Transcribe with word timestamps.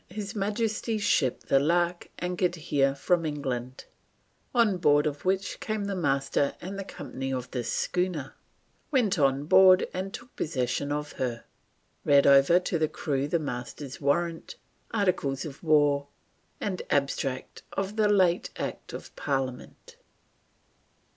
His 0.09 0.35
Majesty's 0.35 1.03
Ship 1.03 1.39
the 1.41 1.59
Lark 1.59 2.09
anchored 2.17 2.55
here 2.55 2.95
from 2.95 3.23
England, 3.23 3.85
on 4.51 4.77
board 4.79 5.05
of 5.05 5.25
which 5.25 5.59
came 5.59 5.85
the 5.85 5.93
Master 5.95 6.55
and 6.59 6.79
the 6.79 6.83
company 6.83 7.31
of 7.31 7.51
this 7.51 7.71
Schooner. 7.71 8.33
Went 8.89 9.19
on 9.19 9.45
board 9.45 9.87
and 9.93 10.11
took 10.11 10.35
possession 10.35 10.91
of 10.91 11.11
Her. 11.11 11.43
Read 12.03 12.25
over 12.25 12.59
to 12.61 12.79
the 12.79 12.87
crew 12.89 13.27
the 13.27 13.37
Master's 13.37 14.01
Warrant, 14.01 14.55
Articles 14.89 15.45
of 15.45 15.61
War, 15.61 16.07
and 16.59 16.81
Abstract 16.89 17.61
of 17.73 17.95
the 17.95 18.09
late 18.09 18.49
Act 18.55 18.93
of 18.93 19.15
Parliament." 19.15 19.97